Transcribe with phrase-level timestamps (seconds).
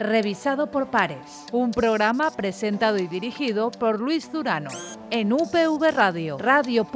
[0.00, 1.46] revisado por pares.
[1.52, 4.70] Un programa presentado y dirigido por Luis Durano
[5.10, 6.90] en UPV Radio, radio.upv.es.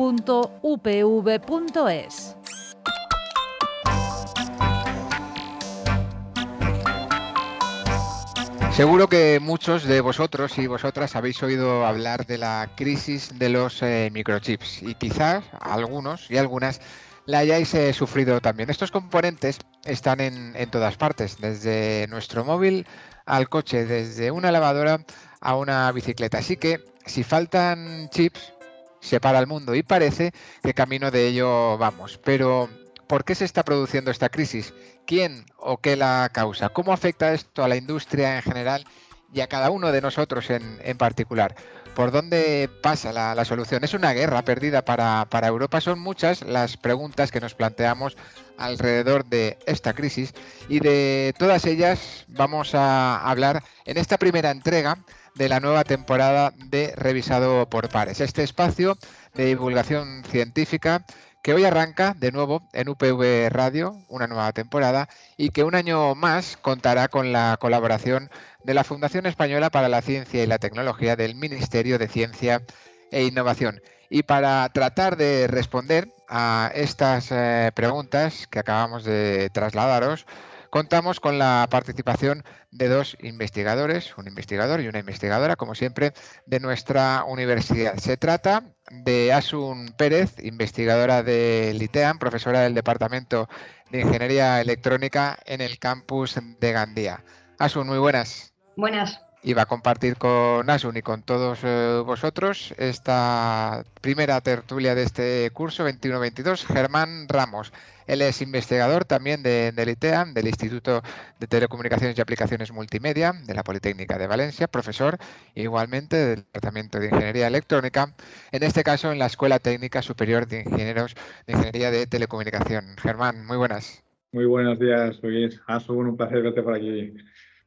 [8.74, 13.80] Seguro que muchos de vosotros y vosotras habéis oído hablar de la crisis de los
[13.82, 16.80] eh, microchips y quizás algunos y algunas
[17.26, 18.70] la hayáis eh, sufrido también.
[18.70, 22.86] Estos componentes están en, en todas partes, desde nuestro móvil
[23.26, 25.04] al coche, desde una lavadora
[25.40, 26.38] a una bicicleta.
[26.38, 28.52] Así que si faltan chips,
[29.00, 32.18] se para el mundo y parece que camino de ello vamos.
[32.24, 32.68] Pero,
[33.06, 34.72] ¿por qué se está produciendo esta crisis?
[35.06, 36.70] ¿Quién o qué la causa?
[36.70, 38.86] ¿Cómo afecta esto a la industria en general
[39.32, 41.54] y a cada uno de nosotros en, en particular?
[41.94, 43.84] ¿Por dónde pasa la, solución?
[43.84, 45.80] ¿Es una guerra perdida para, para Europa?
[45.80, 48.16] Son muchas las preguntas que nos planteamos
[48.58, 50.34] alrededor de esta crisis
[50.68, 54.98] y de todas ellas vamos a hablar en esta primera entrega
[55.36, 58.98] de la nueva temporada de Revisado por Pares, este espacio
[59.34, 61.04] de divulgación científica
[61.44, 66.14] que hoy arranca de nuevo en UPV Radio, una nueva temporada, y que un año
[66.14, 68.30] más contará con la colaboración
[68.64, 72.62] de la Fundación Española para la Ciencia y la Tecnología del Ministerio de Ciencia
[73.10, 73.82] e Innovación.
[74.08, 80.24] Y para tratar de responder a estas eh, preguntas que acabamos de trasladaros,
[80.70, 86.14] contamos con la participación de dos investigadores, un investigador y una investigadora, como siempre,
[86.46, 87.98] de nuestra universidad.
[87.98, 93.48] Se trata de Asun Pérez, investigadora de LITEAM, profesora del Departamento
[93.90, 97.24] de Ingeniería Electrónica en el campus de Gandía.
[97.58, 98.52] Asun, muy buenas.
[98.76, 99.23] Buenas.
[99.46, 105.02] Y va a compartir con Asun y con todos eh, vosotros esta primera tertulia de
[105.02, 107.70] este curso 21-22, Germán Ramos.
[108.06, 111.02] Él es investigador también de, del ITEAM, del Instituto
[111.38, 115.18] de Telecomunicaciones y Aplicaciones Multimedia de la Politécnica de Valencia, profesor
[115.54, 118.14] igualmente del Departamento de Ingeniería Electrónica,
[118.50, 121.14] en este caso en la Escuela Técnica Superior de Ingenieros
[121.46, 122.96] de Ingeniería de Telecomunicación.
[122.96, 124.02] Germán, muy buenas.
[124.32, 125.60] Muy buenos días, Luis.
[125.66, 127.14] Asun, un placer verte por aquí.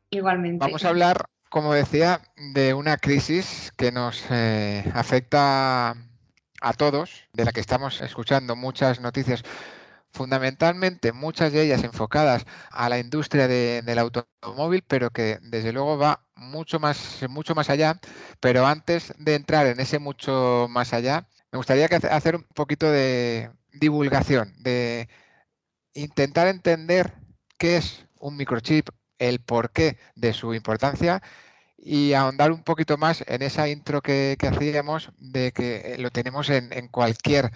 [0.09, 0.65] Igualmente.
[0.65, 5.95] Vamos a hablar, como decía, de una crisis que nos eh, afecta
[6.61, 9.43] a todos, de la que estamos escuchando muchas noticias
[10.11, 15.97] fundamentalmente muchas de ellas enfocadas a la industria de, del automóvil, pero que desde luego
[15.97, 17.99] va mucho más, mucho más allá.
[18.39, 23.51] Pero antes de entrar en ese mucho más allá, me gustaría hacer un poquito de
[23.73, 25.07] divulgación, de
[25.93, 27.13] intentar entender
[27.57, 31.21] qué es un microchip, el porqué de su importancia
[31.77, 36.73] y ahondar un poquito más en esa intro que, hacíamos de que lo tenemos en,
[36.73, 37.51] en cualquier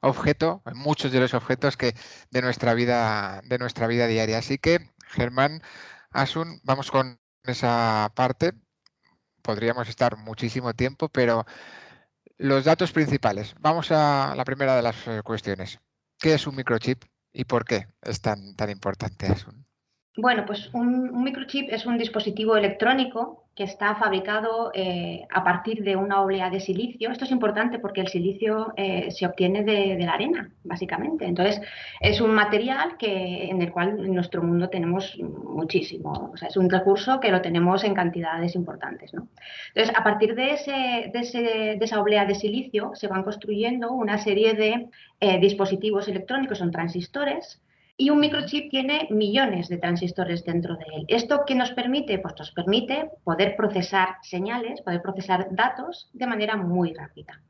[0.00, 1.94] objeto, muchos de los objetos que
[2.30, 4.38] de nuestra vida, de nuestra vida diaria.
[4.38, 5.62] Así que, Germán
[6.10, 8.52] Asun, vamos con esa parte.
[9.42, 11.46] Podríamos estar muchísimo tiempo, pero
[12.38, 13.54] los datos principales.
[13.60, 15.80] Vamos a la primera de las eh, cuestiones.
[16.18, 19.65] ¿Qué es un microchip y por qué es tan, tan importante, Asun?
[20.18, 25.94] Bueno, pues un, microchip es un dispositivo electrónico que está fabricado eh, a partir de
[25.94, 27.10] una oblea de silicio.
[27.10, 31.26] Esto es importante porque el silicio eh, se obtiene de, de, la arena, básicamente.
[31.26, 31.60] Entonces,
[32.00, 36.30] es un material que, en el cual en nuestro mundo tenemos muchísimo.
[36.32, 39.12] O sea, es un recurso que lo tenemos en cantidades importantes.
[39.12, 39.28] ¿no?
[39.74, 43.92] Entonces, a partir de, ese, de, ese, de, esa oblea de silicio se van construyendo
[43.92, 44.88] una serie de
[45.20, 47.60] eh, dispositivos electrónicos, son transistores,
[47.96, 51.04] y un microchip tiene millones de transistores dentro de él.
[51.08, 52.18] ¿Esto qué nos permite?
[52.18, 57.40] Pues nos permite poder procesar señales, poder procesar datos de manera muy rápida.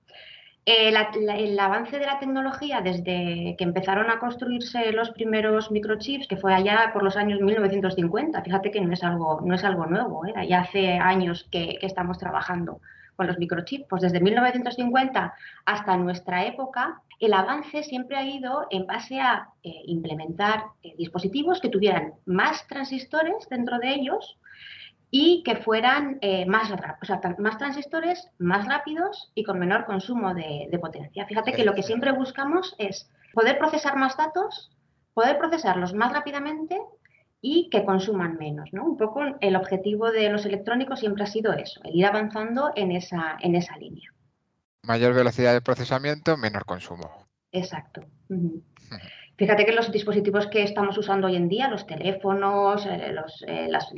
[0.69, 6.37] Eh, el avance de la tecnología desde que empezaron a construirse los primeros microchips, que
[6.37, 10.27] fue allá por los años 1950, fíjate que no es algo, no es algo nuevo,
[10.27, 10.49] ¿eh?
[10.49, 12.81] ya hace años que estamos trabajando
[13.15, 13.87] con los microchips.
[13.89, 19.71] Pues desde 1950 hasta nuestra época, el avance siempre ha ido en base a eh,
[19.87, 24.39] implementar eh, dispositivos que tuvieran más transistores dentro de ellos
[25.11, 30.35] y que fueran eh, más, o sea, más transistores, más rápidos y con menor consumo
[30.35, 31.27] de, potencia.
[31.27, 34.71] Fíjate que lo que siempre buscamos es poder procesar más datos,
[35.15, 36.79] poder procesarlos más rápidamente
[37.41, 38.69] y que consuman menos.
[38.73, 38.85] ¿no?
[38.85, 42.91] Un poco el objetivo de los electrónicos siempre ha sido eso, el ir avanzando en
[42.93, 43.39] esa
[43.79, 44.11] línea.
[44.87, 47.27] Mayor velocidad de procesamiento, menor consumo.
[47.51, 48.03] Exacto.
[48.29, 48.35] Uh
[48.91, 49.26] -huh.
[49.39, 53.15] Fíjate que los dispositivos que estamos usando hoy en día, los teléfonos, eh,
[53.47, 53.93] eh, las,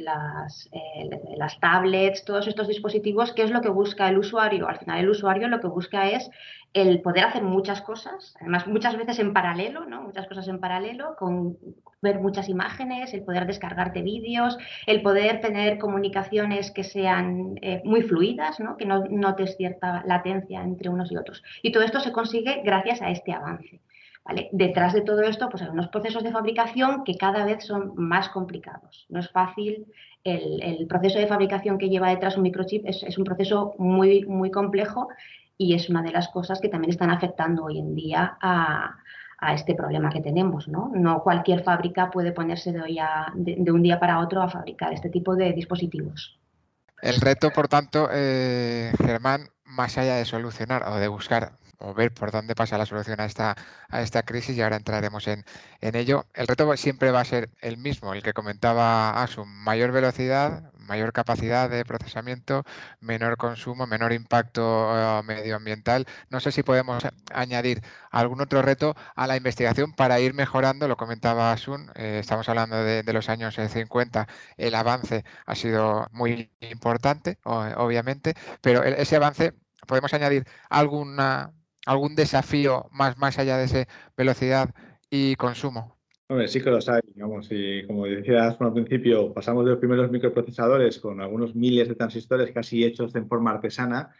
[0.72, 4.68] eh, las, tablets, todos estos dispositivos, ¿qué es lo que busca el usuario?
[4.68, 6.28] Al final el usuario lo que busca es
[6.74, 10.02] el poder hacer muchas cosas, además muchas veces en paralelo, ¿no?
[10.02, 11.56] Muchas cosas en paralelo, con
[12.02, 18.58] ver muchas imágenes, el poder descargarte vídeos, el poder tener comunicaciones que sean muy fluidas,
[18.58, 18.76] ¿no?
[18.76, 21.44] Que no notes cierta latencia entre unos y otros.
[21.62, 23.80] Y todo esto se consigue gracias a este avance.
[24.52, 28.28] Detrás de todo esto, pues hay unos procesos de fabricación que cada vez son más
[28.28, 29.06] complicados.
[29.08, 29.86] No es fácil.
[30.22, 35.08] El, proceso de fabricación que lleva detrás un microchip es, un proceso muy, muy complejo
[35.56, 38.98] y es una de las cosas que también están afectando hoy en día a,
[39.54, 40.68] este problema que tenemos.
[40.68, 41.22] ¿no?
[41.22, 46.38] cualquier fábrica puede ponerse de, un día para otro a fabricar este tipo de dispositivos.
[47.00, 52.12] El reto, por tanto, eh, Germán, más allá de solucionar o de buscar o ver
[52.12, 53.56] por dónde pasa la solución a esta,
[53.88, 55.44] a esta crisis y ahora entraremos en,
[55.80, 56.26] en ello.
[56.34, 61.12] El reto siempre va a ser el mismo, el que comentaba Asu, mayor velocidad, mayor
[61.12, 62.64] capacidad de procesamiento,
[63.00, 66.06] menor consumo, menor impacto eh, medioambiental.
[66.30, 70.96] No sé si podemos añadir algún otro reto a la investigación para ir mejorando, lo
[70.96, 74.22] comentaba Asun, eh, estamos hablando de, de, los años 50,
[74.56, 79.54] eh, el avance ha sido muy importante, obviamente, pero ese avance
[79.86, 81.52] podemos añadir alguna
[81.88, 84.74] algún desafío más, más allá de ese velocidad
[85.10, 85.96] y consumo?
[86.28, 90.10] Hombre, sí que los hay, digamos, y como decías al principio, pasamos de los primeros
[90.10, 94.10] microprocesadores con algunos miles de transistores casi hechos en forma artesana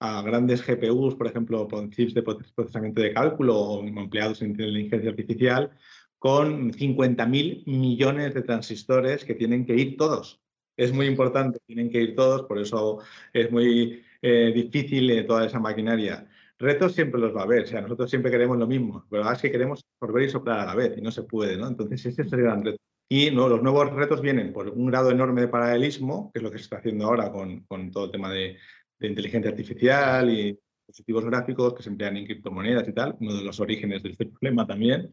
[0.00, 5.10] a grandes GPUs, por ejemplo, con chips de procesamiento de cálculo o empleados en inteligencia
[5.10, 5.70] artificial,
[6.18, 10.40] con 50.000 millones de transistores que tienen que ir todos.
[10.78, 13.00] Es muy importante, tienen que ir todos, por eso
[13.32, 16.27] es muy eh, difícil eh, toda esa maquinaria.
[16.58, 19.40] Retos siempre los va a haber, o sea, nosotros siempre queremos lo mismo, pero es
[19.40, 21.68] que queremos absorber y soplar a la vez y no se puede, ¿no?
[21.68, 22.78] Entonces ese es el gran reto.
[23.08, 26.58] Y los nuevos retos vienen por un grado enorme de paralelismo, que es lo que
[26.58, 28.58] se está haciendo ahora con, todo el tema de,
[29.00, 33.60] inteligencia artificial y dispositivos gráficos que se emplean en criptomonedas y tal, uno de los
[33.60, 35.12] orígenes de este problema también.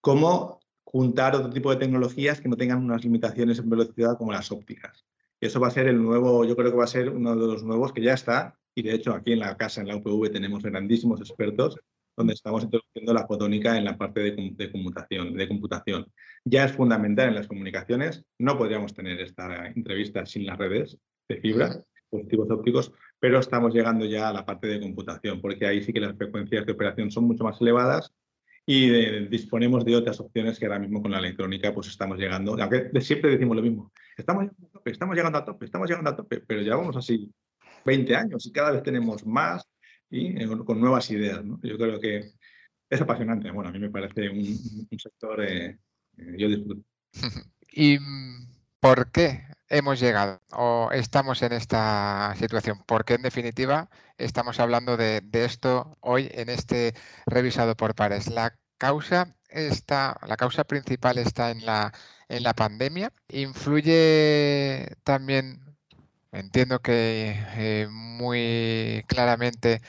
[0.00, 4.50] Cómo juntar otro tipo de tecnologías que no tengan unas limitaciones en velocidad como las
[4.50, 5.06] ópticas.
[5.40, 7.46] Y eso va a ser el nuevo, yo creo que va a ser uno de
[7.46, 10.30] los nuevos que ya está, y de hecho, aquí en la casa, en la UPV,
[10.30, 11.78] tenemos grandísimos expertos
[12.16, 16.06] donde estamos introduciendo la fotónica en la parte de, computación, de computación.
[16.44, 18.24] Ya es fundamental en las comunicaciones.
[18.38, 20.96] No podríamos tener esta entrevista sin las redes
[21.28, 25.82] de fibra, dispositivos ópticos, pero estamos llegando ya a la parte de computación, porque ahí
[25.82, 28.12] sí que las frecuencias de operación son mucho más elevadas
[28.66, 28.88] y
[29.28, 33.30] disponemos de otras opciones que ahora mismo con la electrónica pues estamos llegando, aunque siempre
[33.30, 36.40] decimos lo mismo, estamos llegando a tope, estamos llegando a tope, estamos llegando a tope,
[36.40, 37.30] pero ya vamos así
[37.84, 39.66] 20 años y cada vez tenemos más
[40.10, 41.40] y eh, con nuevas ideas.
[41.62, 42.32] Yo creo que
[42.88, 43.50] es apasionante.
[43.50, 45.78] Bueno, a mí me parece un, sector eh,
[46.18, 46.82] eh, yo disfruto.
[47.72, 47.98] ¿Y
[48.80, 52.78] por qué hemos llegado o estamos en esta situación?
[52.86, 56.94] Porque en definitiva estamos hablando de, esto hoy en este
[57.26, 58.28] revisado por pares.
[58.28, 61.92] La causa está, la causa principal está en la,
[62.28, 63.12] en la pandemia.
[63.28, 65.73] ¿Influye también
[66.34, 69.80] Entiendo que eh, muy claramente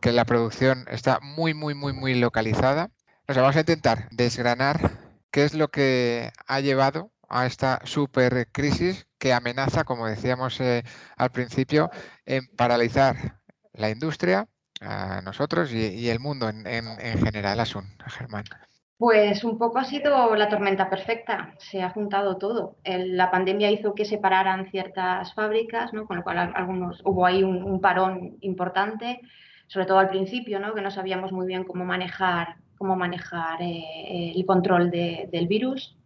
[0.00, 2.90] que la producción está muy, muy, muy, muy localizada.
[3.26, 4.92] Nos vamos a intentar desgranar
[5.32, 10.84] qué es lo que ha llevado a esta super crisis que amenaza, como decíamos eh,
[11.16, 11.90] al principio,
[12.26, 13.40] en paralizar
[13.72, 14.48] la industria,
[14.80, 18.44] a nosotros y, el mundo en, en general, Asun, Germán.
[18.98, 22.76] Pues un poco ha sido la tormenta perfecta, se ha juntado todo.
[22.84, 27.80] la pandemia hizo que se pararan ciertas fábricas, con lo cual algunos, hubo ahí un,
[27.80, 29.20] parón importante,
[29.68, 30.74] sobre todo al principio, ¿no?
[30.74, 35.96] que no sabíamos muy bien cómo manejar, cómo manejar eh, el control del virus.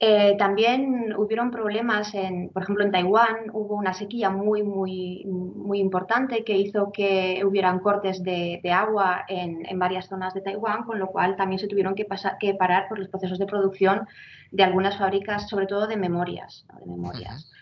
[0.00, 5.78] Eh, también hubieron problemas, en, por ejemplo, en Taiwán hubo una sequía muy, muy, muy
[5.78, 11.06] importante que hizo que hubieran cortes de, agua en, varias zonas de Taiwán, con lo
[11.06, 14.06] cual también se tuvieron que, pasar, que parar por los procesos de producción
[14.50, 16.66] de algunas fábricas, sobre todo de memorias.
[16.80, 17.52] De memorias.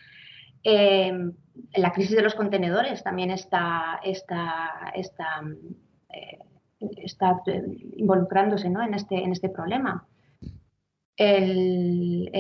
[0.64, 1.34] Em,
[1.74, 5.42] la crisis de los contenedores también está, está, está,
[6.08, 6.38] eh,
[6.96, 7.42] está
[7.96, 8.82] involucrándose ¿no?
[8.82, 10.06] en, este, en este problema
[11.16, 12.31] el,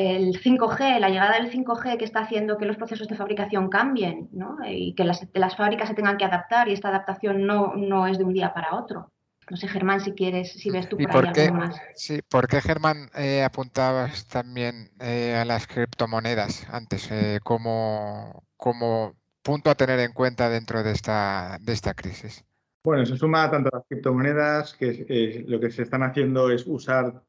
[0.42, 4.30] 5G, la llegada del 5G que está haciendo que los procesos de fabricación cambien
[4.66, 8.24] y que las, fábricas se tengan que adaptar y esta adaptación no, no es de
[8.24, 9.12] un día para otro.
[9.50, 11.76] No sé, Germán, si quieres, si ves tú por, ahí algo más.
[11.94, 19.14] Sí, ¿por qué, Germán, eh, apuntabas también eh, a las criptomonedas antes eh, como, como
[19.42, 22.44] punto a tener en cuenta dentro de esta, de esta crisis?
[22.84, 27.22] Bueno, se suma tanto a las criptomonedas que lo que se están haciendo es usar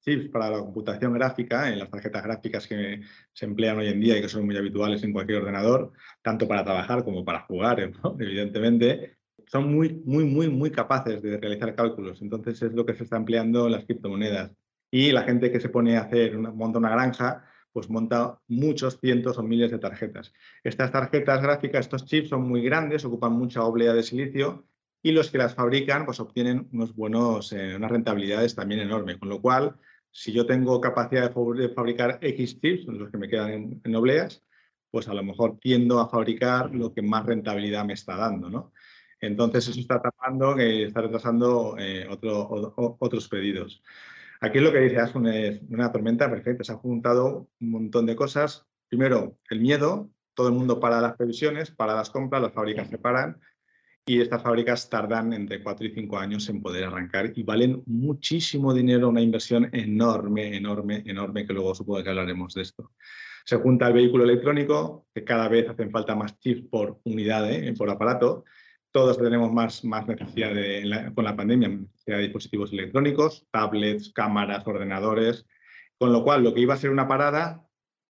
[0.00, 3.02] chips para la computación gráfica, en las tarjetas gráficas que
[3.32, 5.92] se emplean hoy en día y que son muy habituales en cualquier ordenador,
[6.22, 7.80] tanto para trabajar como para jugar,
[8.18, 12.22] evidentemente, son muy, muy, muy, muy capaces de realizar cálculos.
[12.22, 14.52] Entonces es lo que se está empleando en las criptomonedas.
[14.92, 18.98] Y la gente que se pone a hacer, una, monta una granja, pues monta muchos
[19.00, 20.32] cientos o miles de tarjetas.
[20.64, 24.66] Estas tarjetas gráficas, estos chips son muy grandes, ocupan mucha oblea de silicio
[25.02, 29.18] y los que las fabrican pues obtienen unos buenos, eh, unas rentabilidades también enormes.
[29.18, 29.76] Con lo cual,
[30.12, 34.42] si yo tengo capacidad de, fabricar X chips, los que me quedan en, obleas,
[34.90, 38.72] pues a lo mejor tiendo a fabricar lo que más rentabilidad me está dando, ¿no?
[39.20, 43.82] Entonces eso está tapando, que está retrasando eh, otros pedidos.
[44.40, 46.64] Aquí lo que dice Asun es una tormenta perfecta.
[46.64, 48.66] Se ha juntado un montón de cosas.
[48.88, 50.10] Primero, el miedo.
[50.32, 53.38] Todo el mundo para las previsiones, para las compras, las fábricas se paran
[54.06, 58.74] y estas fábricas tardan entre 4 y 5 años en poder arrancar y valen muchísimo
[58.74, 62.92] dinero, una inversión enorme, enorme, enorme, que luego supongo que hablaremos de esto.
[63.44, 67.74] Se junta el vehículo electrónico, que cada vez hacen falta más chips por unidad, ¿eh?
[67.76, 68.44] por aparato.
[68.90, 75.46] Todos tenemos más, más necesidad de, con la pandemia, de dispositivos electrónicos, tablets, cámaras, ordenadores,
[75.98, 77.64] con lo cual lo que iba a ser una parada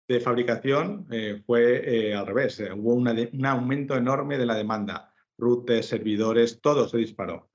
[0.08, 2.62] de fabricación eh, fue eh, al revés.
[2.76, 7.50] hubo un aumento enorme de la demanda routers, servidores, todo se disparó.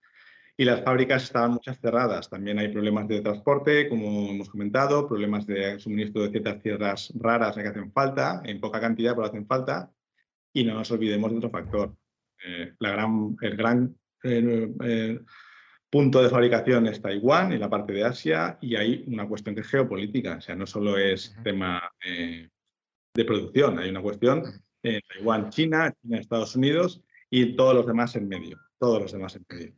[0.58, 2.30] Y las fábricas estaban muchas cerradas.
[2.30, 7.56] También hay problemas de transporte, como hemos comentado, problemas de suministro de ciertas tierras raras
[7.56, 9.92] que hacen falta, en poca cantidad, pero hacen falta.
[10.54, 11.96] Y no nos olvidemos de otro factor.
[12.46, 15.20] Eh, la gran, el gran eh, eh,
[15.90, 19.64] punto de fabricación es Taiwán, en la parte de Asia, y hay una cuestión de
[19.64, 20.36] geopolítica.
[20.38, 24.44] O sea, no solo es tema de producción, hay una cuestión
[24.84, 29.36] en Taiwán, China, China, Estados Unidos, y todos los demás en medio, todos los demás
[29.36, 29.74] en medio.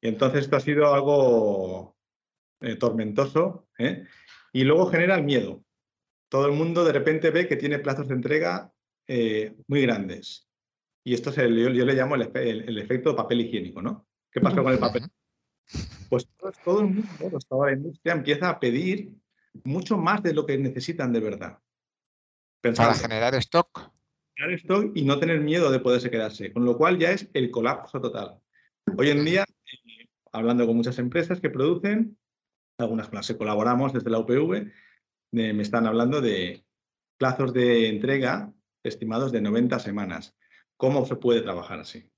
[0.00, 1.94] Y entonces esto ha sido algo
[2.60, 4.04] eh, tormentoso ¿eh?
[4.52, 5.62] y luego genera el miedo.
[6.28, 8.72] Todo el mundo de repente ve que tiene plazos de entrega
[9.06, 10.48] eh, muy grandes.
[11.04, 14.08] Y esto es el, yo, le llamo el, el, efecto papel higiénico, ¿no?
[14.32, 15.04] ¿Qué pasa con el papel?
[16.08, 16.28] Pues
[16.64, 19.12] todo, el mundo, toda la industria empieza a pedir
[19.64, 21.58] mucho más de lo que necesitan de verdad.
[22.60, 23.92] Para generar stock
[24.44, 28.00] esto y no tener miedo de poderse quedarse, con lo cual ya es el colapso
[28.00, 28.38] total.
[28.96, 32.18] Hoy en día, eh, hablando con muchas empresas que producen,
[32.78, 36.64] algunas con las que colaboramos desde la UPV, eh, me están hablando de
[37.18, 38.52] plazos de entrega
[38.84, 40.36] estimados de 90 semanas.
[40.76, 42.08] ¿Cómo se puede trabajar así?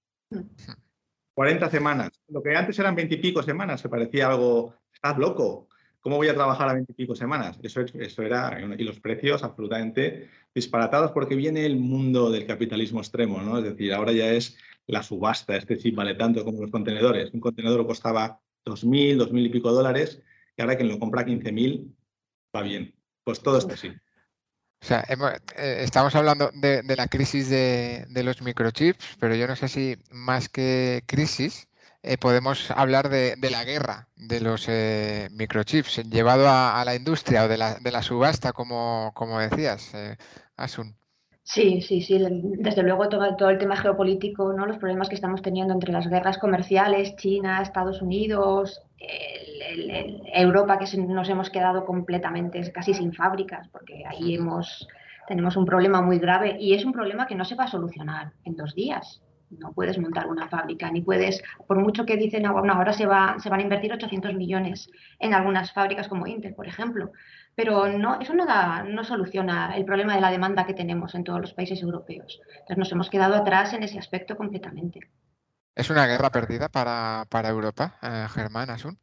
[1.35, 2.11] 40 semanas.
[2.27, 5.69] Lo que antes eran 20 y pico semanas, se parecía algo, estás loco.
[6.01, 7.59] ¿Cómo voy a trabajar a 20 y pico semanas?
[7.63, 13.41] Eso, eso era, y los precios absolutamente disparatados porque viene el mundo del capitalismo extremo,
[13.43, 13.59] ¿no?
[13.59, 17.33] Es decir, ahora ya es la subasta, este chip vale tanto como los contenedores.
[17.33, 20.23] Un contenedor costaba 2.000, 2.000 y pico dólares
[20.57, 21.95] y ahora quien lo compra 15.000
[22.55, 22.95] va bien.
[23.25, 23.93] Pues todo esto sí.
[24.81, 29.69] O sea, eh, estamos hablando de, la crisis de, los microchips, pero yo no sé
[29.69, 31.68] si más que crisis
[32.03, 37.49] eh, podemos hablar de, la guerra de los eh, microchips llevado a, la industria o
[37.49, 39.93] de la, subasta, como, decías,
[40.57, 40.95] Asun.
[41.43, 42.23] Sí, sí, sí.
[42.59, 44.67] Desde luego todo, todo, el tema geopolítico, ¿no?
[44.67, 48.83] Los problemas que estamos teniendo entre las guerras comerciales, China, Estados Unidos,
[50.35, 54.87] Europa, que nos hemos quedado completamente casi sin fábricas, porque ahí hemos,
[55.27, 58.33] tenemos un problema muy grave y es un problema que no se va a solucionar
[58.45, 62.51] en dos días no puedes montar una fábrica, ni puedes, por mucho que dicen, ah,
[62.51, 66.67] ahora se, va, se van a invertir 800 millones en algunas fábricas como Intel, por
[66.67, 67.13] ejemplo,
[67.55, 71.25] pero no, eso no, da, no soluciona el problema de la demanda que tenemos en
[71.25, 72.41] todos los países europeos.
[72.51, 75.01] Entonces nos hemos quedado atrás en ese aspecto completamente.
[75.75, 78.99] ¿Es una guerra perdida para, Europa, eh, Germán Asun?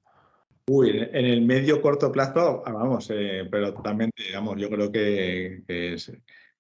[0.68, 5.64] Uy, en el medio corto plazo, ah, vamos, eh, pero totalmente, digamos, yo creo que,
[5.68, 5.96] eh,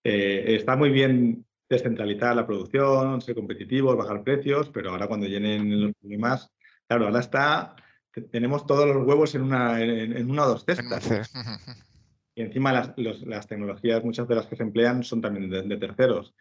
[0.04, 5.93] está muy bien descentralizar la producción, ser competitivos, bajar precios, pero ahora cuando llenen los
[6.00, 6.51] problemas,
[6.88, 7.75] claro, ahora está,
[8.31, 11.10] tenemos todos los huevos en una, en, una o dos cestas.
[12.36, 16.36] Y encima las, las, tecnologías, muchas de las que se emplean son también de, terceros.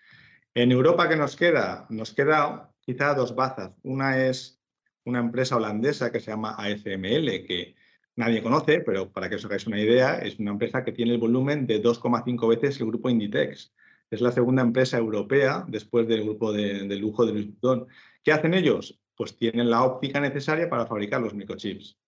[0.52, 1.86] En Europa, ¿qué nos queda?
[1.88, 3.72] Nos queda quizá dos bazas.
[3.84, 4.60] Una es
[5.04, 7.76] una empresa holandesa que se llama ASML, que
[8.16, 11.18] nadie conoce, pero para que os hagáis una idea, es una empresa que tiene el
[11.18, 13.72] volumen de 2,5 veces el grupo Inditex.
[14.14, 17.88] Es la segunda empresa europea después del grupo de, lujo de Louis Vuitton.
[18.23, 19.00] ¿Qué hacen ellos?
[19.16, 21.99] Pues tienen la óptica necesaria para fabricar los microchips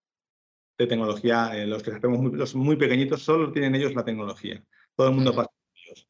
[0.79, 1.51] de tecnología.
[1.57, 4.63] Eh, los que hacemos muy, los muy pequeñitos solo tienen ellos la tecnología.
[4.95, 6.09] Todo el mundo pasa por ellos.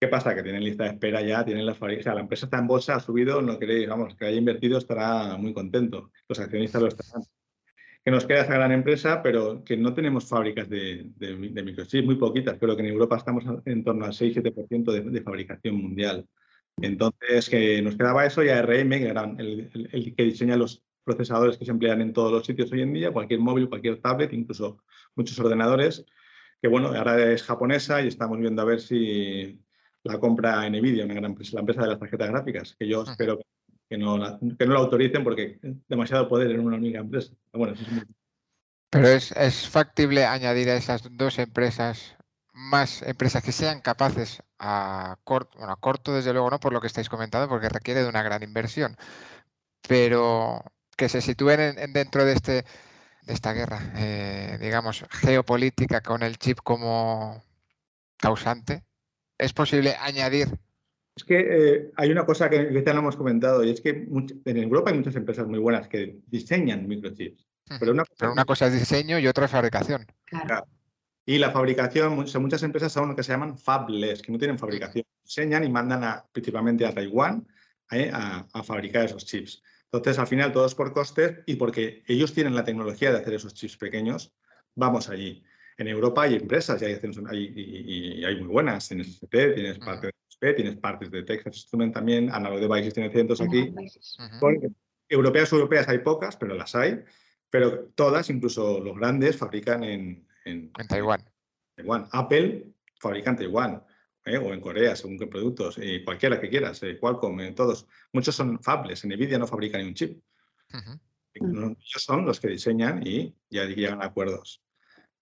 [0.00, 0.34] ¿Qué pasa?
[0.34, 2.00] Que tienen lista de espera ya, tienen la fábrica.
[2.00, 4.78] O sea, la empresa está en bolsa, ha subido, no queréis, vamos, que haya invertido
[4.78, 6.12] estará muy contento.
[6.28, 7.24] Los accionistas lo estarán.
[8.06, 12.14] Que nos queda esa gran empresa, pero que no tenemos fábricas de, de, microchips, muy
[12.14, 12.56] poquitas.
[12.56, 16.24] Creo que en Europa estamos en torno al 6-7% de, de, fabricación mundial.
[16.80, 21.58] Entonces, que nos quedaba eso y ARM, que era el, el, que diseña los procesadores
[21.58, 24.84] que se emplean en todos los sitios hoy en día, cualquier móvil, cualquier tablet, incluso
[25.16, 26.06] muchos ordenadores,
[26.62, 29.60] que bueno, ahora es japonesa y estamos viendo a ver si
[30.04, 33.36] la compra Nvidia, una gran empresa, la empresa de las tarjetas gráficas, que yo espero
[33.36, 33.55] que
[33.90, 37.32] no, la, que no la autoricen porque es demasiado poder en una única empresa.
[38.90, 42.16] Pero es, es factible añadir a esas dos empresas
[42.56, 46.86] más empresas que sean capaces a corto, bueno, corto desde luego no por lo que
[46.86, 48.96] estáis comentando, porque requiere de una gran inversión,
[49.86, 50.64] pero
[50.96, 52.64] que se sitúen en, dentro de este
[53.22, 57.42] de esta guerra, eh, digamos, geopolítica con el chip como
[58.16, 58.84] causante,
[59.38, 60.48] ¿es posible añadir
[61.16, 64.06] es que eh, hay una cosa que ya no hemos comentado y es que
[64.44, 67.46] en Europa hay muchas empresas muy buenas que diseñan microchips.
[67.80, 70.06] Pero una, cosa, es diseño y otra es fabricación.
[71.24, 75.04] Y la fabricación, muchas, empresas son lo que se llaman fabless, que no tienen fabricación.
[75.24, 77.48] Diseñan y mandan a, principalmente a Taiwán
[77.90, 79.62] eh, a, a, fabricar esos chips.
[79.90, 83.34] Entonces, al final, todo es por costes y porque ellos tienen la tecnología de hacer
[83.34, 84.32] esos chips pequeños,
[84.74, 85.42] vamos allí.
[85.78, 86.98] En Europa hay empresas y hay,
[87.32, 88.88] y, hay muy buenas.
[88.88, 93.40] Tienes ST, tienes parte de tienes partes de Texas Instrument también, Analog Devices tiene cientos
[93.40, 93.72] aquí.
[95.08, 97.02] Europeas europeas hay pocas, pero las hay.
[97.50, 101.24] Pero todas, incluso los grandes, fabrican en, en, Taiwán.
[101.76, 102.08] Taiwán.
[102.12, 102.66] Apple
[102.98, 103.82] fabrica en Taiwán.
[104.26, 104.36] ¿eh?
[104.36, 107.86] o en Corea, según qué productos, eh, cualquiera que quieras, eh, Qualcomm, todos.
[108.12, 110.20] Muchos son fables, en Nvidia no fabrica ni un chip.
[111.32, 114.62] Ellos son los que diseñan y ya llegan a acuerdos.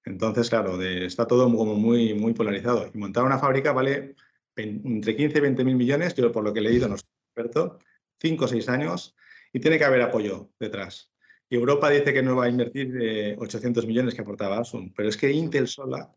[0.04, 2.90] Entonces, claro, está todo como muy, muy polarizado.
[2.92, 4.14] Y montar una fábrica vale
[4.56, 7.78] entre 15 y 20 mil millones, yo por lo que he leído, no soy experto,
[8.20, 9.16] 5 o 6 años,
[9.52, 11.10] y tiene que haber apoyo detrás.
[11.48, 15.16] Y Europa dice que no va a invertir 800 millones que aportaba Asun, pero es
[15.16, 16.12] que Intel sola,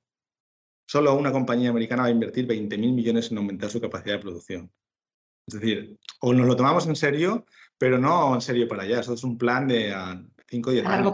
[0.88, 4.22] solo una compañía americana va a invertir 20 mil millones en aumentar su capacidad de
[4.22, 4.72] producción.
[5.46, 7.46] Es decir, o nos lo tomamos en serio,
[7.78, 9.00] pero no en serio para allá.
[9.00, 9.94] Eso es un plan de
[10.50, 11.14] 5 o 10 años.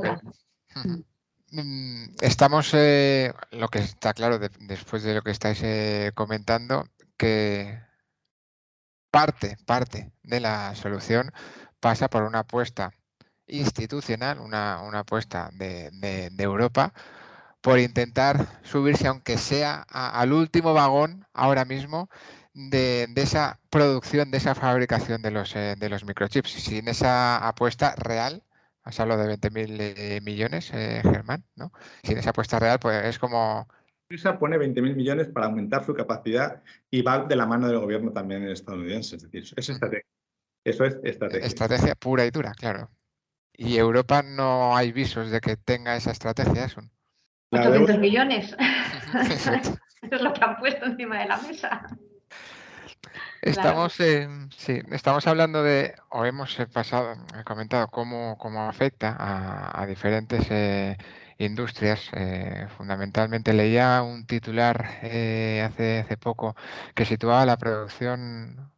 [1.51, 6.85] Mm, estamos, eh, lo que está claro después de lo que estáis eh, comentando,
[7.17, 7.79] que
[9.11, 11.31] parte, parte de la solución
[11.79, 12.93] pasa por una apuesta
[13.47, 15.91] institucional, una, apuesta de,
[16.37, 16.93] Europa
[17.61, 22.09] por intentar subirse, aunque sea al último vagón ahora mismo,
[22.53, 26.51] de, esa producción, de esa fabricación de los, eh, de los microchips.
[26.51, 28.43] Sin esa apuesta real,
[28.83, 31.71] has hablado de 20.000 eh, millones, eh, Germán, ¿no?
[32.03, 33.67] Sin esa apuesta real, pues es como
[34.13, 38.11] PRISA pone 20.000 millones para aumentar su capacidad y va de la mano del gobierno
[38.11, 39.15] también estadounidense.
[39.15, 40.05] Es decir, es estrategia.
[40.63, 41.47] Eso es estrategia.
[41.47, 42.91] Estrategia pura y dura, claro.
[43.53, 46.65] Y Europa no hay visos de que tenga esa estrategia.
[46.65, 46.81] Eso.
[47.49, 48.55] 800 millones.
[49.31, 49.51] Eso
[50.11, 51.87] es lo que han puesto encima de la mesa.
[53.41, 60.45] Estamos, sí, estamos hablando de, o hemos pasado, he comentado cómo, cómo afecta a, diferentes
[60.51, 60.97] eh,
[61.45, 62.09] industrias.
[62.13, 66.55] Eh, fundamentalmente leía un titular eh, hace, hace poco
[66.95, 68.71] que situaba la producción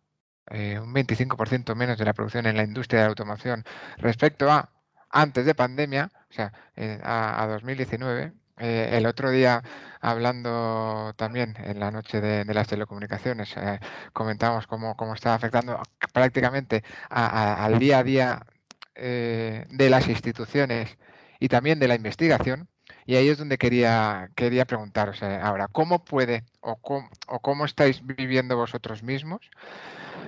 [0.51, 3.63] eh, un 25% menos de la producción en la industria de la automoción
[3.97, 4.69] respecto a
[5.09, 6.51] antes de pandemia, o sea,
[7.03, 8.33] a, 2019.
[8.57, 9.63] el otro día,
[10.01, 13.55] hablando también en la noche de, las telecomunicaciones,
[14.13, 15.81] comentamos cómo, cómo está afectando
[16.13, 18.45] prácticamente al día a día
[18.95, 20.97] de las instituciones
[21.45, 22.67] y también de la investigación.
[23.05, 28.03] Y ahí es donde quería, quería preguntaros ahora, ¿cómo puede o cómo, o cómo estáis
[28.03, 29.41] viviendo vosotros mismos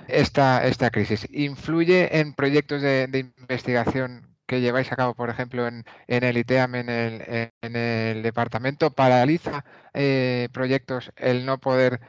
[0.08, 1.28] esta, esta crisis?
[1.32, 6.76] ¿Influye en proyectos de, investigación que lleváis a cabo, por ejemplo, en, en el ITEAM,
[6.76, 8.92] en el, en el departamento?
[8.92, 12.00] ¿Paraliza eh, proyectos el no poder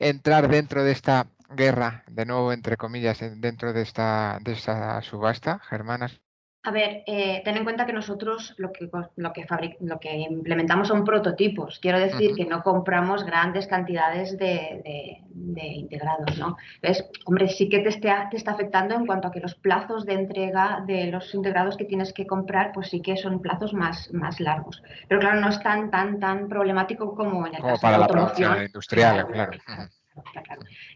[0.00, 5.60] entrar dentro de esta guerra, de nuevo, entre comillas, dentro de esta, de esta subasta,
[5.60, 6.25] Germanas?
[6.66, 9.46] A ver, eh, ten en cuenta que nosotros lo que, lo que,
[9.78, 11.78] lo que implementamos son prototipos.
[11.78, 15.22] Quiero decir que no compramos grandes cantidades de,
[15.54, 16.56] integrados, ¿no?
[16.82, 20.04] Entonces, hombre, sí que te está, te está afectando en cuanto a que los plazos
[20.06, 24.12] de entrega de los integrados que tienes que comprar, pues sí que son plazos más,
[24.12, 24.82] más largos.
[25.06, 28.06] Pero claro, no es tan, tan, tan problemático como en el caso para de la
[28.06, 29.52] automoción industrial, claro.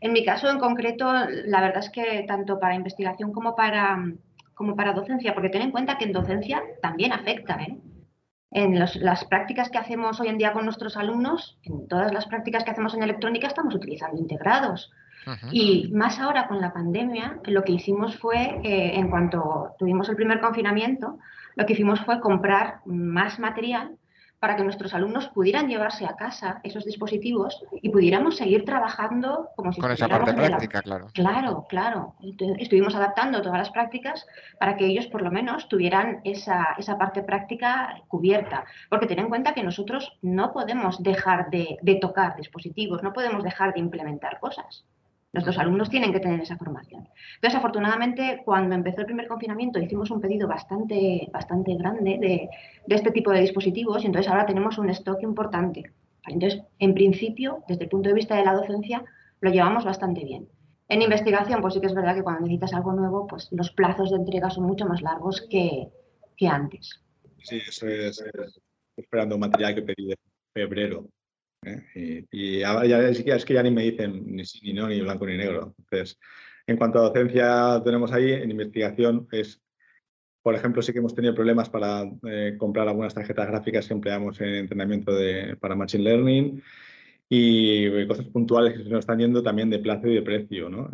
[0.01, 1.13] En mi caso en concreto,
[1.45, 3.99] la verdad es que tanto para investigación como para
[4.61, 7.55] como para docencia, porque ten en cuenta que en docencia también afecta.
[7.63, 7.79] ¿eh?
[8.51, 12.63] En las prácticas que hacemos hoy en día con nuestros alumnos, en todas las prácticas
[12.63, 14.93] que hacemos en electrónica estamos utilizando integrados.
[15.51, 20.17] Y más ahora con la pandemia, lo que hicimos fue, eh, en cuanto tuvimos el
[20.17, 21.19] primer confinamiento,
[21.57, 23.97] lo que hicimos fue comprar más material
[24.41, 29.73] para que nuestros alumnos pudieran llevarse a casa esos dispositivos y pudiéramos seguir trabajando como
[29.73, 31.07] si Con esa parte práctica, claro.
[31.13, 32.15] Claro, claro.
[32.59, 34.27] Estuvimos adaptando todas las prácticas
[34.59, 38.65] para que ellos por lo menos tuvieran esa, esa parte práctica cubierta.
[38.89, 43.45] Porque ten en cuenta que nosotros no podemos dejar de, de tocar dispositivos, no podemos
[43.45, 44.85] dejar de implementar cosas.
[45.33, 47.09] Nuestros alumnos tienen que tener esa formación.
[47.37, 52.49] Entonces, afortunadamente, cuando empezó el primer confinamiento, hicimos un pedido bastante, bastante grande de,
[52.89, 55.93] este tipo de dispositivos y entonces ahora tenemos un stock importante.
[56.27, 59.05] Entonces, en principio, desde el punto de vista de la docencia,
[59.41, 60.49] lo llevamos bastante bien.
[60.89, 64.11] En investigación, pues sí que es verdad que cuando necesitas algo nuevo, pues los plazos
[64.11, 65.89] de entrega son mucho más largos que,
[66.49, 67.01] antes.
[67.45, 68.25] Sí, eso es,
[68.97, 70.17] esperando material que pedí de
[70.53, 71.07] febrero
[71.65, 72.27] ¿eh?
[72.33, 75.75] Y, es que ya ni me dicen ni sí ni no, ni blanco ni negro.
[75.79, 76.19] Entonces,
[76.67, 79.63] en cuanto a docencia tenemos ahí, en investigación es,
[80.43, 84.41] por ejemplo, sí que hemos tenido problemas para eh, comprar algunas tarjetas gráficas que empleamos
[84.41, 86.63] en entrenamiento de, para Machine Learning
[87.29, 90.69] y cosas puntuales que se nos están yendo también de plazo y de precio.
[90.69, 90.91] ¿no?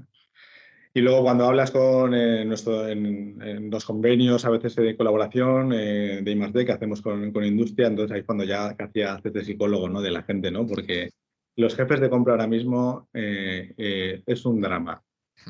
[0.97, 6.23] Y luego cuando hablas con eh, nuestro, en, los convenios a veces de colaboración eh,
[6.23, 9.91] de I+D que hacemos con, con, industria, entonces ahí cuando ya hacía haces de psicólogo
[9.91, 10.01] ¿no?
[10.01, 10.67] de la gente, ¿no?
[10.67, 11.11] porque
[11.55, 15.03] los jefes de compra ahora mismo eh, es un drama.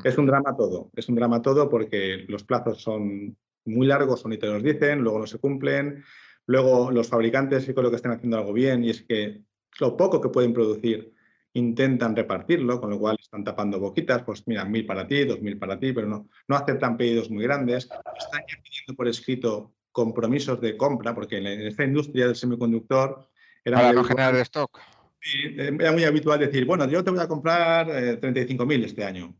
[0.03, 4.27] Es un drama todo, es un drama todo porque los plazos son muy largos o
[4.27, 6.03] ni te los dicen, luego no se cumplen,
[6.45, 9.43] luego los fabricantes sí creo que están haciendo algo bien y es que
[9.79, 11.13] lo poco que pueden producir
[11.57, 15.57] intentan repartirlo, con lo cual están tapando boquitas, pues mira, mil para ti, dos mil
[15.57, 17.85] para ti, pero no, no aceptan pedidos muy grandes.
[17.85, 23.27] Están ya pidiendo por escrito compromisos de compra, porque en esta industria del semiconductor
[23.63, 24.79] era para no generar stock.
[25.19, 29.35] Sí, era muy habitual decir, bueno, yo te voy a comprar eh, 35.000 este año.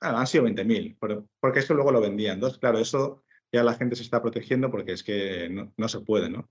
[0.00, 2.34] Ah, han sido 20.000, porque eso luego lo vendían.
[2.34, 6.00] Entonces, claro, eso ya la gente se está protegiendo porque es que no, no se
[6.00, 6.48] puede, ¿no?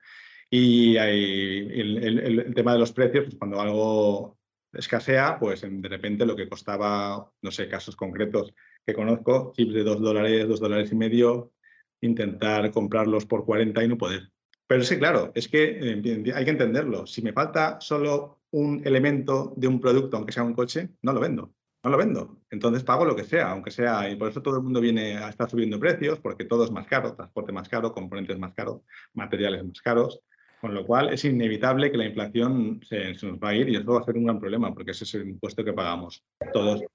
[0.49, 4.37] Y hay el, el, tema de los precios, pues cuando algo
[4.73, 8.53] escasea, pues de repente lo que costaba, no sé, casos concretos
[8.85, 11.53] que conozco, chips de 2 dólares, 2 dólares y medio,
[12.01, 14.29] intentar comprarlos por 40 y no poder.
[14.67, 17.05] Pero sí, claro, es que eh, hay que entenderlo.
[17.05, 21.19] Si me falta solo un elemento de un producto, aunque sea un coche, no lo
[21.19, 21.53] vendo.
[21.83, 22.39] No lo vendo.
[22.49, 24.09] Entonces pago lo que sea, aunque sea.
[24.09, 26.87] Y por eso todo el mundo viene a estar subiendo precios, porque todo es más
[26.87, 28.81] caro, transporte más caro, componentes más caros,
[29.13, 30.21] materiales más caros.
[30.63, 33.91] Con lo cual es inevitable que la inflación se, nos va a ir y eso
[33.91, 36.23] va a ser un gran problema porque ese es el impuesto que pagamos
[36.53, 36.79] todos.
[36.79, 36.87] Y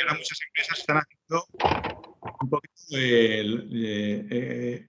[0.00, 1.44] ahora muchas empresas están haciendo
[2.40, 4.88] un poquito el,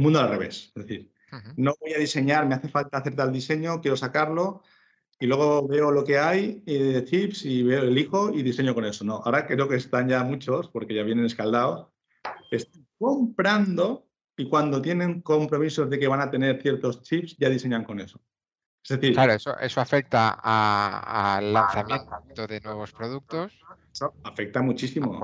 [0.00, 0.72] mundo al revés.
[0.74, 1.12] Es decir,
[1.56, 4.64] no voy a diseñar, me hace falta hacer tal diseño, quiero sacarlo
[5.20, 9.04] y luego veo lo que hay de chips y veo, elijo y diseño con eso.
[9.04, 11.86] No, ahora creo que están ya muchos, porque ya vienen escaldados,
[12.50, 14.05] están comprando
[14.36, 18.20] y cuando tienen compromisos de que van a tener ciertos chips, ya diseñan con eso.
[18.82, 23.58] Es decir, claro, eso, eso afecta al lanzamiento de nuevos productos.
[23.92, 25.18] Eso afecta muchísimo.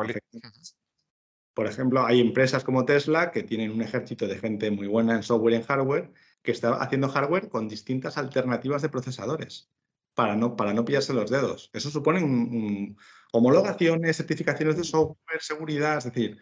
[1.55, 5.23] Por ejemplo, hay empresas como Tesla que tienen un ejército de gente muy buena en
[5.23, 9.71] software y en hardware que está haciendo hardware con distintas alternativas de procesadores
[10.15, 11.71] para no, para no pillarse los dedos.
[11.73, 12.97] Eso supone
[13.33, 16.39] homologaciones, certificaciones de software, seguridad, es decir,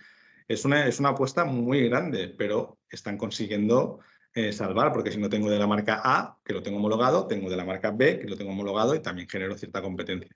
[0.48, 4.00] es una, es una apuesta muy grande, pero están consiguiendo
[4.34, 7.50] eh, salvar, porque si no tengo de la marca A, que lo tengo homologado, tengo
[7.50, 10.30] de la marca B, que lo tengo homologado y también genero cierta competencia.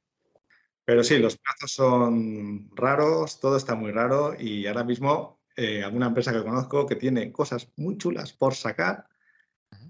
[0.84, 6.06] Pero sí, los plazos son raros, todo está muy raro y ahora mismo eh, alguna
[6.06, 9.06] empresa que conozco que tiene cosas muy chulas por sacar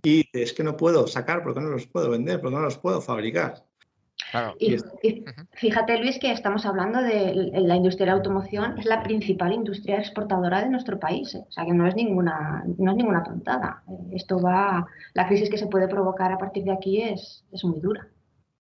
[0.03, 3.01] y es que no puedo sacar porque no los puedo vender, porque no los puedo
[3.01, 3.67] fabricar.
[4.59, 4.77] Y,
[5.53, 9.99] fíjate, Luis, que estamos hablando de la industria de la automoción, es la principal industria
[9.99, 11.35] exportadora de nuestro país.
[11.35, 11.45] ¿eh?
[11.49, 13.83] O sea, que no es ninguna, no es ninguna tontada.
[14.13, 17.81] Esto va, la crisis que se puede provocar a partir de aquí es, es muy
[17.81, 18.09] dura.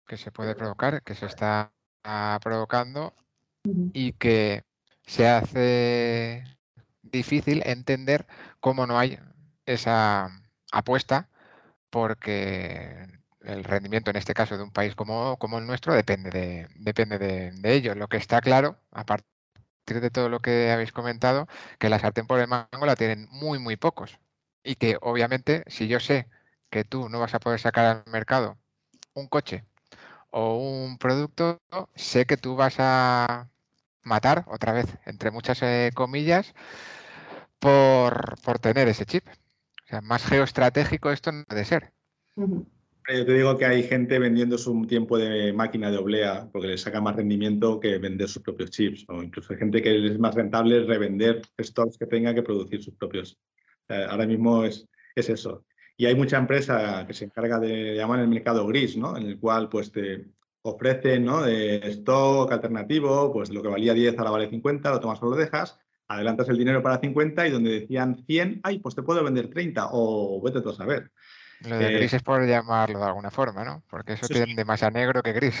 [0.06, 1.72] Que se puede provocar, que se está
[2.42, 3.14] provocando
[3.94, 4.64] y que
[5.06, 6.44] se hace
[7.02, 8.26] difícil entender
[8.60, 9.18] cómo no hay
[9.64, 10.30] esa
[10.72, 11.28] apuesta
[11.88, 13.06] porque
[13.44, 17.74] el rendimiento, en este caso, de un país como, el nuestro, depende, de, depende de,
[17.74, 17.94] ello.
[17.94, 22.26] Lo que está claro, a partir de todo lo que habéis comentado, que la sartén
[22.26, 24.18] por el mango la tienen muy, muy pocos.
[24.62, 26.28] Y que, obviamente, si yo sé
[26.70, 28.58] que tú no vas a poder sacar al mercado
[29.14, 29.64] un coche
[30.30, 31.60] o un producto,
[31.94, 33.48] sé que tú vas a
[34.02, 36.54] matar, otra vez, entre muchas eh, comillas,
[37.58, 39.26] por, por, tener ese chip.
[39.28, 41.92] O sea, más geoestratégico esto no puede ser.
[43.06, 46.78] Yo te digo que hay gente vendiendo su tiempo de máquina de oblea porque le
[46.78, 49.04] saca más rendimiento que vender sus propios chips.
[49.08, 52.94] O incluso hay gente que es más rentable revender stocks que tenga que producir sus
[52.94, 53.38] propios.
[53.88, 55.66] ahora mismo es, es eso.
[55.96, 59.16] Y hay mucha empresa que se encarga de llamar el mercado gris, ¿no?
[59.16, 60.24] En el cual pues te
[60.62, 61.42] ofrecen ¿no?
[61.42, 65.36] de stock alternativo, pues lo que valía 10 ahora vale 50, lo tomas o lo
[65.36, 69.50] dejas, adelantas el dinero para 50 y donde decían 100, ay, pues te puedo vender
[69.50, 71.10] 30 o vete tú a saber.
[71.66, 73.82] Lo de gris es por llamarlo de alguna forma, ¿no?
[73.88, 75.54] Porque eso tiende más a negro que gris.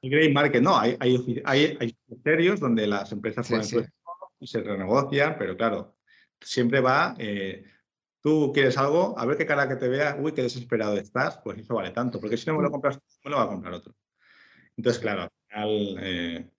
[0.00, 3.88] Y gray market, no, hay, hay, hay, hay criterios donde las empresas ponen
[4.40, 5.96] y se renegocian, pero claro,
[6.40, 7.64] siempre va, eh,
[8.20, 11.58] tú quieres algo, a ver qué cara que te vea, uy, qué desesperado estás, pues
[11.58, 13.94] eso vale tanto, porque si no me lo compras, me lo va a comprar otro.
[14.76, 16.50] Entonces, claro, al final eh,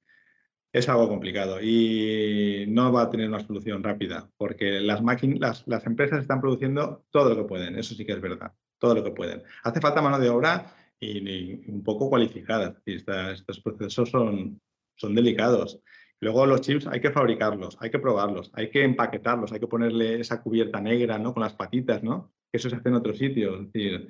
[0.72, 5.86] es algo complicado y no va a tener una solución rápida, porque las, máquinas, las,
[5.86, 9.12] empresas están produciendo todo lo que pueden, eso sí que es verdad, todo lo que
[9.12, 9.42] pueden.
[9.64, 14.60] Hace falta mano de obra y, un poco cualificada, y estos procesos son,
[14.98, 15.80] son delicados.
[16.20, 20.20] Luego los chips hay que fabricarlos, hay que probarlos, hay que empaquetarlos, hay que ponerle
[20.20, 21.34] esa cubierta negra, ¿no?
[21.34, 22.34] Con las patitas, ¿no?
[22.52, 23.62] Que eso se hace en otros sitios.
[23.62, 24.10] Es decir,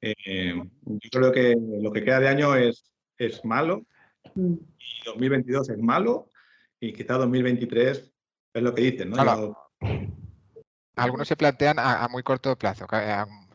[0.00, 0.54] eh,
[0.84, 3.86] yo creo que lo que queda de año es, es malo
[4.34, 4.52] mm.
[4.52, 6.28] y 2022 es malo
[6.80, 8.12] y quizá 2023
[8.54, 9.54] es lo que dicen, ¿no?
[10.96, 12.88] Algunos se plantean a, muy corto plazo,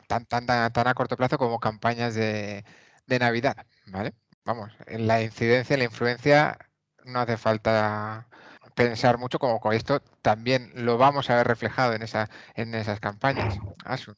[0.07, 2.63] tan, tan, tan, a corto plazo como campañas de,
[3.07, 4.13] de Navidad, ¿vale?
[4.45, 6.57] Vamos, la incidencia, la influencia
[7.05, 8.27] no hace falta
[8.75, 12.99] pensar mucho como con esto también lo vamos a ver reflejado en esa en esas
[12.99, 13.57] campañas.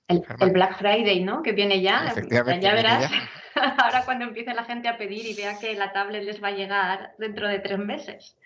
[0.08, 1.42] el, Black Friday, ¿no?
[1.42, 2.14] Que viene ya.
[2.30, 3.12] Ya verás.
[3.56, 6.52] Ahora cuando empiece la gente a pedir y vea que la tablet les va a
[6.52, 8.38] llegar dentro de tres meses.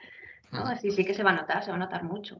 [0.52, 0.66] ¿No?
[0.66, 2.38] Así sí que se va a notar, se va a notar mucho.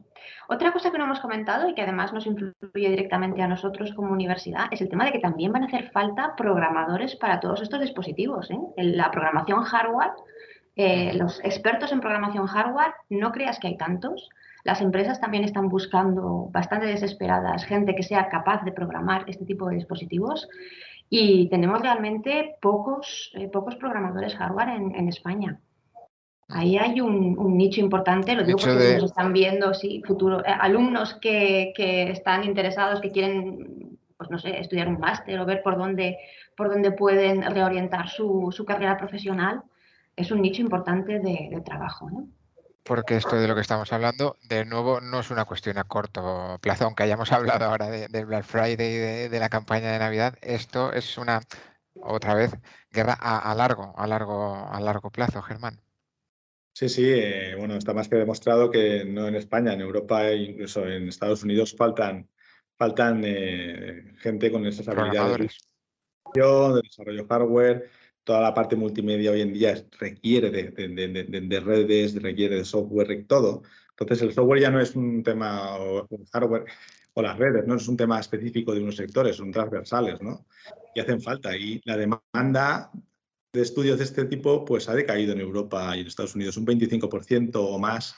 [0.48, 4.12] Otra cosa que no hemos comentado y que además nos influye directamente a nosotros como
[4.12, 7.80] universidad es el tema de que también van a hacer falta programadores para todos estos
[7.80, 8.50] dispositivos.
[8.50, 8.58] ¿eh?
[8.76, 10.12] La programación hardware
[10.76, 14.30] eh, los expertos en programación hardware, no creas que hay tantos.
[14.64, 19.68] Las empresas también están buscando bastante desesperadas gente que sea capaz de programar este tipo
[19.68, 20.48] de dispositivos
[21.08, 25.60] y tenemos realmente pocos, eh, pocos programadores hardware en, España.
[26.52, 31.14] Ahí hay un, nicho importante, lo digo porque nos están viendo, sí, futuro, eh, alumnos
[31.14, 35.76] que, que, están interesados, que quieren, pues no sé, estudiar un máster o ver por
[35.78, 36.18] dónde,
[36.56, 39.62] por dónde pueden reorientar su, su carrera profesional
[40.20, 42.10] es un nicho importante de, trabajo.
[42.10, 42.28] ¿no?
[42.84, 46.58] Porque esto de lo que estamos hablando, de nuevo, no es una cuestión a corto
[46.60, 50.92] plazo, aunque hayamos hablado ahora de, Black Friday y de, la campaña de Navidad, esto
[50.92, 51.40] es una,
[51.94, 52.56] otra vez,
[52.90, 55.80] guerra a, largo, a largo, a largo plazo, Germán.
[56.72, 60.36] Sí, sí, eh, bueno, está más que demostrado que no en España, en Europa e
[60.36, 62.28] incluso en Estados Unidos faltan,
[62.78, 65.58] faltan eh, gente con esas habilidades
[66.32, 67.90] de desarrollo hardware,
[68.24, 73.62] toda la parte multimedia hoy en día requiere de, redes, requiere de software, todo.
[73.90, 76.64] Entonces el software ya no es un tema, o el hardware
[77.14, 80.46] o las redes, no es un tema específico de unos sectores, son transversales, ¿no?
[80.94, 81.56] Y hacen falta.
[81.56, 82.90] Y la demanda
[83.52, 86.66] de estudios de este tipo pues ha decaído en Europa y en Estados Unidos un
[86.66, 88.14] 25% o más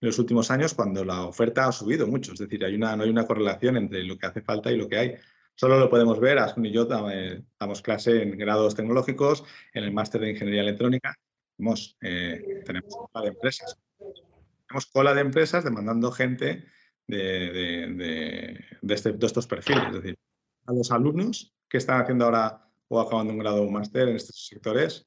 [0.00, 2.32] en los últimos años cuando la oferta ha subido mucho.
[2.32, 4.88] Es decir, hay una, no hay una correlación entre lo que hace falta y lo
[4.88, 5.14] que hay.
[5.54, 9.92] Solo lo podemos ver, Asun y yo eh, damos clase en grados tecnológicos, en el
[9.92, 11.14] máster de Ingeniería Electrónica.
[11.56, 13.76] Tenemos, eh, tenemos cola de empresas.
[13.98, 16.64] Tenemos cola de empresas demandando gente
[17.06, 19.84] de, este, de, estos perfiles.
[19.88, 20.18] Es decir,
[20.64, 24.16] a los alumnos que están haciendo ahora o acabando un grado o un máster en
[24.16, 25.06] estos sectores,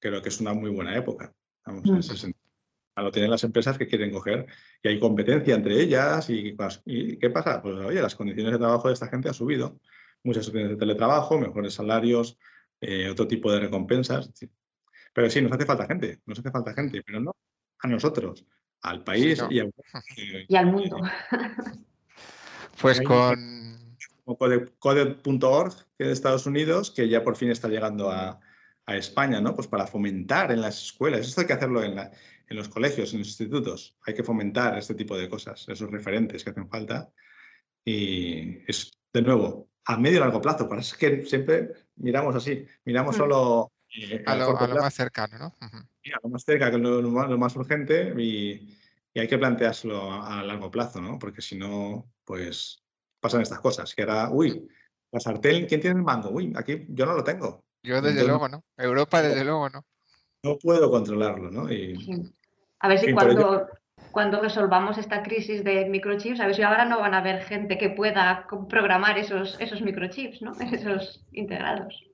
[0.00, 1.32] creo que es una muy buena época.
[1.64, 2.16] Vamos, en ese mm.
[2.16, 2.44] sentido
[3.02, 4.46] lo tienen las empresas que quieren coger
[4.82, 6.54] y hay competencia entre ellas y,
[7.18, 7.60] ¿qué pasa?
[7.60, 9.80] Pues oye, las condiciones de trabajo de esta gente han subido,
[10.22, 12.38] muchas opciones de teletrabajo, mejores salarios,
[12.80, 14.30] eh, otro tipo de recompensas.
[15.12, 17.36] Pero sí, nos hace falta gente, nos hace falta gente, pero no
[17.80, 18.44] a nosotros,
[18.82, 20.98] al país y, al mundo.
[22.80, 23.63] pues con...
[24.24, 28.40] Code.org, que de Estados Unidos, que ya por fin está llegando a,
[28.86, 29.54] a España, ¿no?
[29.54, 31.26] Pues para fomentar en las escuelas.
[31.26, 32.10] Esto hay que hacerlo en, la,
[32.48, 33.96] en los colegios, en los institutos.
[34.06, 37.10] Hay que fomentar este tipo de cosas, esos referentes que hacen falta.
[37.84, 40.68] Y es, de nuevo, a medio y largo plazo.
[40.68, 43.18] Para eso que siempre miramos así, miramos mm.
[43.18, 43.72] solo...
[43.96, 45.54] Eh, a, lo, más cercano, ¿no?
[45.60, 48.76] a lo más cerca, que es lo, más, urgente y,
[49.16, 51.20] hay que planteárselo a, largo plazo, ¿no?
[51.20, 52.83] Porque si no, pues
[53.24, 53.94] pasan estas cosas.
[53.94, 54.68] Que ahora, uy,
[55.10, 56.30] la sartén, ¿quién tiene el mando?
[56.30, 57.64] Uy, aquí yo no lo tengo.
[57.82, 58.62] Yo desde luego, ¿no?
[58.76, 59.84] Europa desde luego, ¿no
[60.44, 61.66] no puedo controlarlo, ¿no?
[62.80, 63.66] A ver si cuando,
[64.12, 67.78] cuando resolvamos esta crisis de microchips, a ver si ahora no van a haber gente
[67.78, 70.52] que pueda programar esos, esos microchips, ¿no?
[70.72, 72.04] Esos integrados.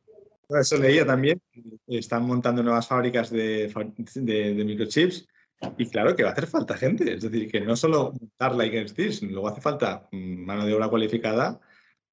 [0.48, 1.40] Eso leía también.
[1.86, 3.72] Están montando nuevas fábricas de,
[4.14, 5.28] de, microchips
[5.76, 7.14] y claro que va a hacer falta gente.
[7.14, 8.64] Es decir, que no solo montar la
[9.12, 11.60] sino luego hace falta mm, mano de obra cualificada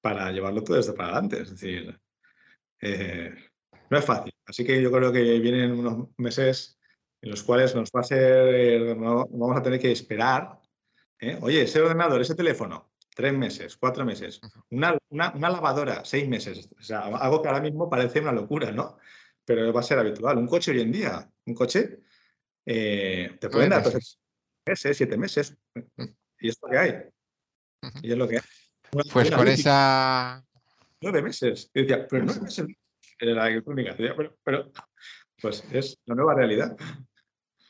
[0.02, 1.42] para llevarlo todo desde para adelante.
[1.42, 2.00] Es decir,
[2.82, 3.34] eh,
[3.90, 4.34] no es fácil.
[4.46, 6.80] Así que yo creo que vienen unos meses
[7.22, 10.60] en los cuales nos va a ser, vamos a tener que esperar.
[11.20, 11.38] ¿eh?
[11.42, 14.40] Oye, ese ordenador, ese teléfono, tres meses, cuatro meses.
[14.70, 16.70] Una, lavadora, seis meses.
[16.80, 18.98] O sea, algo que ahora mismo parece una locura, ¿no?
[19.46, 20.38] Pero va a ser habitual.
[20.38, 22.02] Un coche hoy en día, un coche,
[22.68, 24.20] eh, te pueden dar meses.
[24.66, 25.56] meses, siete meses.
[26.40, 26.96] Y es lo que hay.
[28.02, 28.44] Y es lo que hay.
[29.12, 30.44] pues con esa...
[31.00, 31.72] Nueve meses.
[31.74, 32.68] Y decía, pero nueve meses
[33.20, 33.96] en la electrónica.
[33.96, 34.72] Pero, pero,
[35.42, 36.76] pues es la nueva realidad.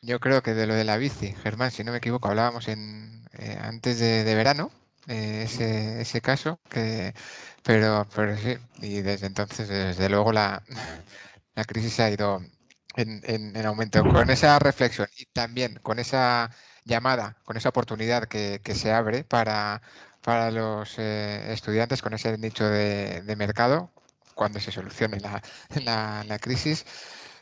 [0.01, 3.23] Yo creo que de lo de la bici, Germán, si no me equivoco, hablábamos en,
[3.38, 4.71] eh, antes de, de verano,
[5.07, 7.13] eh, ese, ese caso, que,
[7.63, 10.63] pero, pero sí, y desde entonces, desde luego, la,
[11.55, 12.41] la crisis ha ido
[12.97, 13.21] en,
[13.55, 14.03] en, aumento.
[14.03, 16.51] Con esa reflexión y también con esa
[16.83, 19.81] llamada, con esa oportunidad que, que se abre para,
[20.21, 23.91] para los eh, estudiantes, con ese nicho de, de mercado,
[24.36, 25.41] cuando se solucione la,
[25.83, 26.86] la, la, crisis.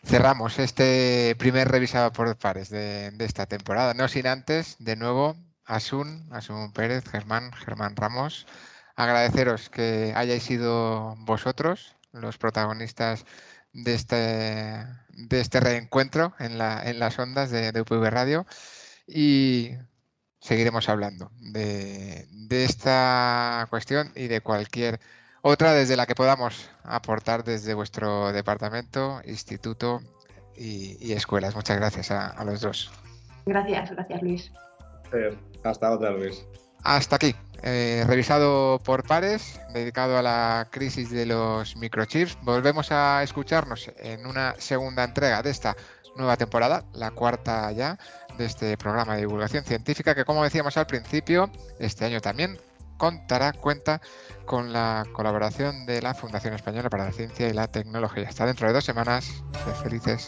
[0.04, 5.36] Cerramos este primer revisado por pares de, de esta temporada, no sin antes, de nuevo,
[5.66, 8.46] Asun, Asun Pérez, Germán, Germán Ramos.
[8.96, 13.26] Agradeceros que hayáis sido vosotros los protagonistas
[13.76, 14.16] de este,
[15.10, 18.46] de este reencuentro en, la, en las ondas de, de UPV Radio
[19.06, 19.72] y
[20.40, 25.00] seguiremos hablando de, de esta cuestión y de cualquier
[25.42, 30.02] otra desde la que podamos aportar desde vuestro departamento, instituto
[30.56, 31.56] y, y escuelas.
[31.56, 32.92] Muchas gracias a, a los dos.
[33.46, 34.52] Gracias, gracias Luis.
[35.64, 36.48] Hasta otra vez.
[36.86, 37.36] Hasta aquí.
[37.64, 42.38] Eh, revisado por pares, dedicado a la crisis de los microchips.
[42.44, 45.76] Volvemos a escucharnos en una segunda entrega de esta
[46.16, 47.98] nueva temporada, la cuarta ya,
[48.38, 52.60] de este programa de divulgación científica que, como decíamos al principio, este año también
[52.98, 54.00] contará, cuenta
[54.46, 58.30] con la colaboración de la Fundación Española para la Ciencia y la Tecnología.
[58.30, 59.26] Hasta dentro de dos semanas.
[59.66, 60.28] Sed felices.